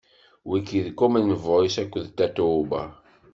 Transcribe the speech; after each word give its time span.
wigi 0.49 0.79
d 0.85 0.87
Common 0.99 1.29
Voice 1.45 1.77
akked 1.83 2.05
Tatoeba. 2.17 2.81